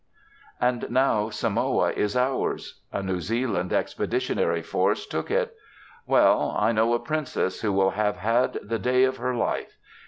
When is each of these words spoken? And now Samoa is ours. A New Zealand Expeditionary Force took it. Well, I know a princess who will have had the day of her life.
And 0.59 0.89
now 0.89 1.29
Samoa 1.29 1.91
is 1.91 2.17
ours. 2.17 2.81
A 2.91 3.03
New 3.03 3.21
Zealand 3.21 3.71
Expeditionary 3.71 4.63
Force 4.63 5.05
took 5.05 5.29
it. 5.29 5.53
Well, 6.07 6.55
I 6.57 6.71
know 6.71 6.95
a 6.95 6.99
princess 6.99 7.61
who 7.61 7.71
will 7.71 7.91
have 7.91 8.15
had 8.17 8.57
the 8.63 8.79
day 8.79 9.03
of 9.03 9.17
her 9.17 9.35
life. 9.35 9.77